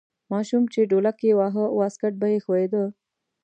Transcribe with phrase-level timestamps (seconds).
[0.31, 2.83] ماشوم چې ډولک یې واهه واسکټ به یې ښویده.